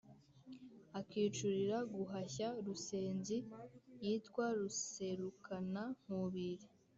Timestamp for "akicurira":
0.99-1.77